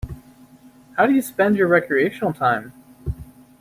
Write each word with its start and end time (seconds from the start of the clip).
How 0.97 1.05
do 1.05 1.13
you 1.13 1.21
spend 1.21 1.57
your 1.57 1.67
recreational 1.67 2.33
time? 2.33 2.73